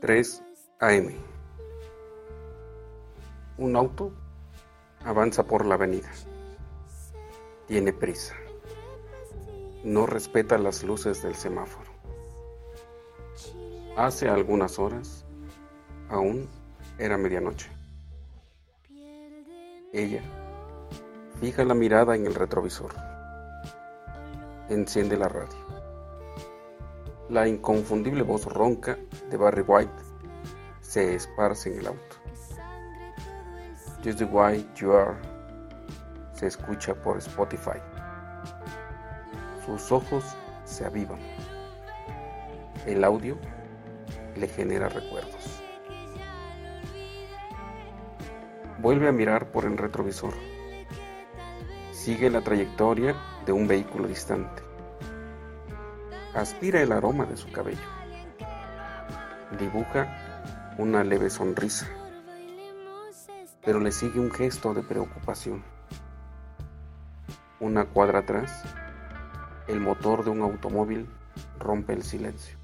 3 0.00 0.42
AM. 0.78 1.12
Un 3.58 3.76
auto 3.76 4.12
avanza 5.04 5.42
por 5.44 5.66
la 5.66 5.74
avenida. 5.74 6.10
Tiene 7.66 7.92
prisa. 7.92 8.34
No 9.84 10.06
respeta 10.06 10.56
las 10.56 10.84
luces 10.84 11.22
del 11.22 11.34
semáforo. 11.34 11.90
Hace 13.94 14.30
algunas 14.30 14.78
horas, 14.78 15.26
aún 16.08 16.48
era 16.98 17.18
medianoche. 17.18 17.68
Ella 19.92 20.22
fija 21.42 21.62
la 21.62 21.74
mirada 21.74 22.16
en 22.16 22.24
el 22.24 22.34
retrovisor. 22.34 22.94
Enciende 24.70 25.18
la 25.18 25.28
radio. 25.28 25.79
La 27.30 27.46
inconfundible 27.46 28.24
voz 28.24 28.44
ronca 28.44 28.98
de 29.30 29.36
Barry 29.36 29.62
White 29.62 29.92
se 30.80 31.14
esparce 31.14 31.72
en 31.72 31.78
el 31.78 31.86
auto. 31.86 32.16
Just 34.02 34.18
the 34.18 34.24
way 34.24 34.68
you 34.74 34.92
are 34.92 35.14
se 36.32 36.48
escucha 36.48 36.92
por 36.92 37.18
Spotify. 37.18 37.78
Sus 39.64 39.92
ojos 39.92 40.24
se 40.64 40.84
avivan. 40.84 41.20
El 42.84 43.04
audio 43.04 43.38
le 44.34 44.48
genera 44.48 44.88
recuerdos. 44.88 45.62
Vuelve 48.80 49.06
a 49.06 49.12
mirar 49.12 49.52
por 49.52 49.66
el 49.66 49.78
retrovisor. 49.78 50.34
Sigue 51.92 52.28
la 52.28 52.40
trayectoria 52.40 53.14
de 53.46 53.52
un 53.52 53.68
vehículo 53.68 54.08
distante 54.08 54.69
aspira 56.34 56.80
el 56.80 56.92
aroma 56.92 57.26
de 57.26 57.36
su 57.36 57.50
cabello. 57.50 57.80
Dibuja 59.58 60.74
una 60.78 61.02
leve 61.04 61.30
sonrisa, 61.30 61.88
pero 63.64 63.80
le 63.80 63.92
sigue 63.92 64.20
un 64.20 64.30
gesto 64.30 64.72
de 64.74 64.82
preocupación. 64.82 65.62
Una 67.58 67.84
cuadra 67.84 68.20
atrás, 68.20 68.62
el 69.66 69.80
motor 69.80 70.24
de 70.24 70.30
un 70.30 70.42
automóvil 70.42 71.08
rompe 71.58 71.92
el 71.92 72.02
silencio. 72.02 72.58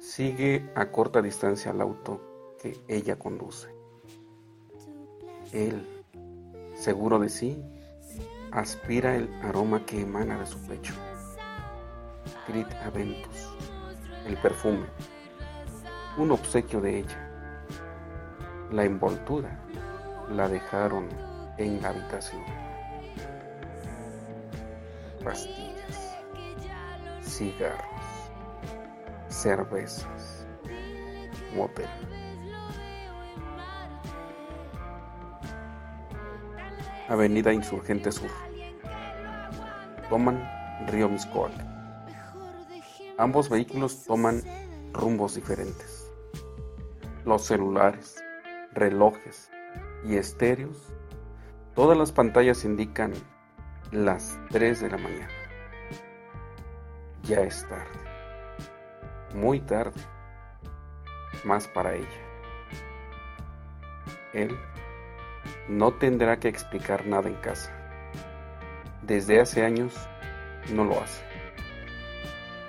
Sigue 0.00 0.70
a 0.74 0.90
corta 0.90 1.22
distancia 1.22 1.70
al 1.70 1.80
auto 1.80 2.54
que 2.60 2.76
ella 2.88 3.18
conduce. 3.18 3.68
Él, 5.52 5.86
seguro 6.74 7.18
de 7.18 7.28
sí, 7.28 7.62
aspira 8.50 9.16
el 9.16 9.32
aroma 9.42 9.86
que 9.86 10.00
emana 10.00 10.38
de 10.38 10.46
su 10.46 10.58
pecho. 10.66 10.94
Grit 12.48 12.72
Aventus, 12.82 13.46
el 14.26 14.38
perfume, 14.38 14.86
un 16.16 16.30
obsequio 16.30 16.80
de 16.80 17.00
ella. 17.00 17.30
La 18.70 18.84
envoltura 18.84 19.50
la 20.30 20.48
dejaron 20.48 21.08
en 21.58 21.82
la 21.82 21.90
habitación. 21.90 22.42
Pastillas, 25.22 26.16
cigarros, 27.20 28.30
cervezas, 29.28 30.46
motel. 31.54 31.88
Avenida 37.10 37.52
Insurgente 37.52 38.10
Sur. 38.10 38.30
Toman 40.08 40.42
Río 40.86 41.10
Miscoac. 41.10 41.77
Ambos 43.18 43.48
vehículos 43.48 44.04
toman 44.04 44.44
rumbos 44.92 45.34
diferentes. 45.34 46.08
Los 47.24 47.46
celulares, 47.46 48.22
relojes 48.72 49.50
y 50.04 50.14
estéreos, 50.14 50.94
todas 51.74 51.98
las 51.98 52.12
pantallas 52.12 52.64
indican 52.64 53.12
las 53.90 54.38
3 54.50 54.82
de 54.82 54.90
la 54.90 54.98
mañana. 54.98 55.32
Ya 57.24 57.40
es 57.40 57.66
tarde, 57.66 57.98
muy 59.34 59.58
tarde, 59.62 60.00
más 61.42 61.66
para 61.66 61.96
ella. 61.96 62.06
Él 64.32 64.56
no 65.68 65.92
tendrá 65.92 66.38
que 66.38 66.46
explicar 66.46 67.04
nada 67.04 67.28
en 67.28 67.34
casa. 67.40 67.72
Desde 69.02 69.40
hace 69.40 69.64
años 69.64 69.92
no 70.72 70.84
lo 70.84 71.00
hace. 71.00 71.47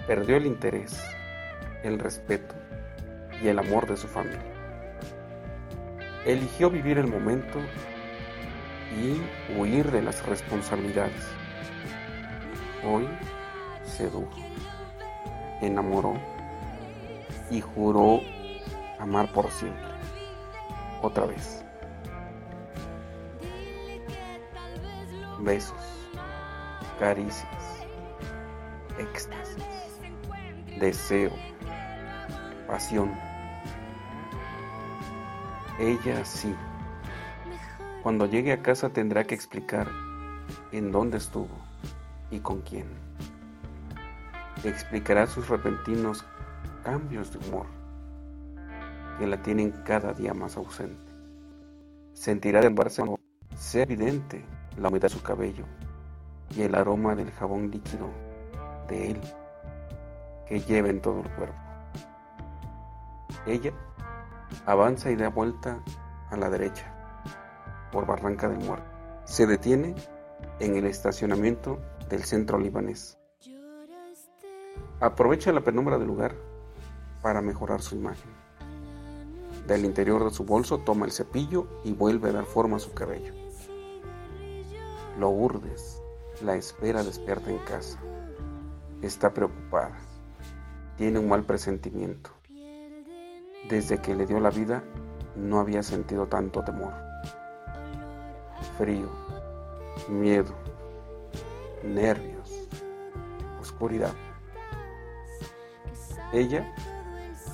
Perdió 0.09 0.37
el 0.37 0.47
interés, 0.47 0.99
el 1.83 1.99
respeto 1.99 2.55
y 3.43 3.47
el 3.47 3.59
amor 3.59 3.85
de 3.85 3.95
su 3.95 4.07
familia. 4.07 4.41
Eligió 6.25 6.71
vivir 6.71 6.97
el 6.97 7.05
momento 7.05 7.59
y 8.99 9.21
huir 9.55 9.91
de 9.91 10.01
las 10.01 10.25
responsabilidades. 10.25 11.27
Hoy 12.83 13.07
sedujo, 13.83 14.41
enamoró 15.61 16.15
y 17.51 17.61
juró 17.61 18.21
amar 18.97 19.31
por 19.31 19.51
siempre. 19.51 19.91
Otra 21.03 21.27
vez. 21.27 21.63
Besos, 25.39 25.77
caricias, 26.97 27.85
éxtasis 28.97 29.68
deseo, 30.79 31.31
pasión. 32.67 33.11
Ella 35.79 36.25
sí. 36.25 36.55
Cuando 38.03 38.25
llegue 38.25 38.53
a 38.53 38.61
casa 38.61 38.89
tendrá 38.89 39.25
que 39.25 39.35
explicar 39.35 39.89
en 40.71 40.91
dónde 40.91 41.17
estuvo 41.17 41.55
y 42.31 42.39
con 42.39 42.61
quién. 42.61 42.87
Explicará 44.63 45.27
sus 45.27 45.47
repentinos 45.47 46.25
cambios 46.83 47.31
de 47.31 47.39
humor 47.47 47.65
que 49.17 49.27
la 49.27 49.41
tienen 49.41 49.71
cada 49.85 50.13
día 50.13 50.33
más 50.33 50.57
ausente. 50.57 51.11
Sentirá 52.13 52.61
de 52.61 52.67
embarse 52.67 53.03
sea 53.55 53.83
evidente 53.83 54.45
la 54.77 54.87
humedad 54.87 55.03
de 55.03 55.09
su 55.09 55.21
cabello 55.21 55.65
y 56.55 56.61
el 56.61 56.75
aroma 56.75 57.15
del 57.15 57.31
jabón 57.31 57.69
líquido 57.69 58.09
de 58.87 59.11
él 59.11 59.21
que 60.49 60.59
lleva 60.61 60.89
en 60.89 60.99
todo 60.99 61.21
el 61.21 61.29
cuerpo. 61.35 61.59
Ella 63.45 63.71
avanza 64.65 65.11
y 65.11 65.15
da 65.15 65.29
vuelta 65.29 65.79
a 66.31 66.37
la 66.37 66.49
derecha 66.49 66.91
por 67.91 68.07
Barranca 68.07 68.49
del 68.49 68.65
Muerto. 68.65 68.89
Se 69.25 69.45
detiene 69.45 69.93
en 70.59 70.75
el 70.75 70.87
estacionamiento 70.87 71.79
del 72.09 72.23
centro 72.23 72.57
libanés. 72.57 73.19
Aprovecha 74.99 75.53
la 75.53 75.61
penumbra 75.61 75.99
del 75.99 76.07
lugar 76.07 76.35
para 77.21 77.41
mejorar 77.41 77.81
su 77.81 77.95
imagen. 77.95 78.31
Del 79.67 79.85
interior 79.85 80.23
de 80.23 80.31
su 80.31 80.45
bolso 80.45 80.79
toma 80.79 81.05
el 81.05 81.11
cepillo 81.11 81.67
y 81.83 81.93
vuelve 81.93 82.29
a 82.29 82.33
dar 82.33 82.45
forma 82.45 82.77
a 82.77 82.79
su 82.79 82.91
cabello. 82.93 83.33
Lo 85.19 85.29
urdes, 85.29 86.01
la 86.43 86.55
espera 86.55 87.03
despierta 87.03 87.51
en 87.51 87.59
casa. 87.59 87.99
Está 89.01 89.31
preocupada 89.31 90.08
tiene 90.99 91.17
un 91.17 91.29
mal 91.29 91.45
presentimiento. 91.45 92.29
Desde 93.69 93.99
que 93.99 94.13
le 94.15 94.25
dio 94.25 94.41
la 94.41 94.49
vida, 94.49 94.83
no 95.33 95.61
había 95.61 95.81
sentido 95.81 96.27
tanto 96.27 96.61
temor. 96.61 96.93
Frío, 98.77 99.09
miedo, 100.09 100.53
nervios, 101.85 102.67
oscuridad. 103.61 104.11
Ella 106.33 106.75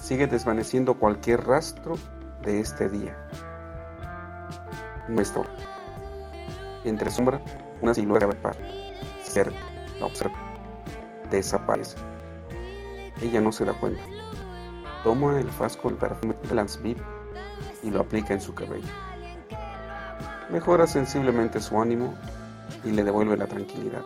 sigue 0.01 0.25
desvaneciendo 0.25 0.95
cualquier 0.95 1.45
rastro 1.45 1.94
de 2.42 2.59
este 2.59 2.89
día. 2.89 3.15
Nuestro. 5.07 5.45
Entre 6.83 7.12
sombra, 7.12 7.39
una 7.80 7.94
silueta 7.94 8.25
de 8.25 8.36
par. 8.38 8.57
Cerca, 9.21 9.59
la 10.00 10.07
observa. 10.07 10.36
Desaparece. 11.30 12.14
Ella 13.21 13.41
no 13.41 13.51
se 13.51 13.65
da 13.65 13.73
cuenta. 13.73 14.03
Toma 15.03 15.39
el 15.39 15.50
frasco 15.50 15.89
del 15.89 15.97
perfume 15.97 16.35
Beep 16.81 16.97
y 17.83 17.91
lo 17.91 18.01
aplica 18.01 18.33
en 18.33 18.41
su 18.41 18.53
cabello. 18.53 18.88
Mejora 20.50 20.88
sensiblemente 20.88 21.59
su 21.59 21.79
ánimo 21.79 22.13
y 22.83 22.91
le 22.91 23.03
devuelve 23.03 23.38
la 23.38 23.47
tranquilidad. 23.47 24.03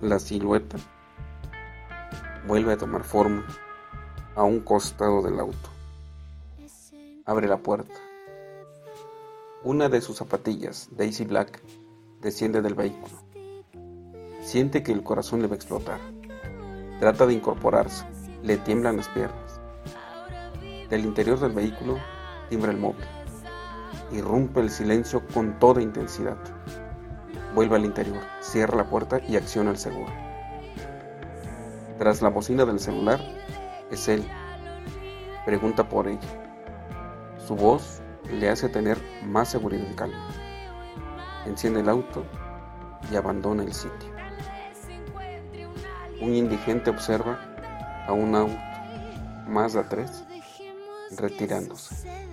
La 0.00 0.18
silueta 0.18 0.78
vuelve 2.46 2.72
a 2.72 2.76
tomar 2.76 3.04
forma 3.04 3.46
a 4.34 4.42
un 4.42 4.60
costado 4.60 5.22
del 5.22 5.38
auto. 5.38 5.68
Abre 7.24 7.46
la 7.46 7.58
puerta. 7.58 7.94
Una 9.62 9.88
de 9.88 10.00
sus 10.00 10.16
zapatillas, 10.16 10.88
Daisy 10.90 11.24
Black, 11.24 11.62
desciende 12.20 12.62
del 12.62 12.74
vehículo. 12.74 13.31
Siente 14.42 14.82
que 14.82 14.90
el 14.90 15.04
corazón 15.04 15.40
le 15.40 15.46
va 15.46 15.54
a 15.54 15.56
explotar. 15.56 16.00
Trata 16.98 17.26
de 17.26 17.34
incorporarse, 17.34 18.04
le 18.42 18.56
tiemblan 18.56 18.96
las 18.96 19.08
piernas. 19.08 19.60
Del 20.90 21.04
interior 21.04 21.38
del 21.38 21.52
vehículo 21.52 21.96
timbra 22.50 22.72
el 22.72 22.76
móvil. 22.76 23.06
Irrumpe 24.10 24.60
el 24.60 24.68
silencio 24.68 25.22
con 25.32 25.58
toda 25.60 25.80
intensidad. 25.80 26.36
Vuelve 27.54 27.76
al 27.76 27.84
interior, 27.84 28.20
cierra 28.40 28.76
la 28.76 28.90
puerta 28.90 29.20
y 29.28 29.36
acciona 29.36 29.70
el 29.70 29.78
seguro. 29.78 30.12
Tras 31.98 32.20
la 32.20 32.28
bocina 32.28 32.64
del 32.64 32.80
celular, 32.80 33.20
es 33.92 34.08
él. 34.08 34.26
Pregunta 35.46 35.88
por 35.88 36.08
ella. 36.08 36.20
Su 37.46 37.54
voz 37.54 38.02
le 38.28 38.48
hace 38.48 38.68
tener 38.68 38.98
más 39.24 39.50
seguridad 39.50 39.86
y 39.88 39.94
calma. 39.94 40.28
Enciende 41.46 41.80
el 41.80 41.88
auto 41.88 42.24
y 43.10 43.14
abandona 43.14 43.62
el 43.62 43.72
sitio. 43.72 44.11
Un 46.22 46.36
indigente 46.36 46.88
observa 46.88 47.36
a 48.06 48.12
un 48.12 48.36
auto 48.36 48.56
más 49.48 49.72
de 49.72 49.82
tres 49.82 50.22
retirándose. 51.18 52.31